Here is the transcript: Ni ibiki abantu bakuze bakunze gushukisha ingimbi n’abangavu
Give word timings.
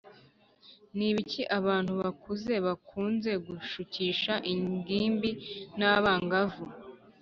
Ni 0.95 1.05
ibiki 1.11 1.41
abantu 1.59 1.91
bakuze 2.01 2.53
bakunze 2.67 3.31
gushukisha 3.45 4.33
ingimbi 4.53 5.31
n’abangavu 5.77 6.65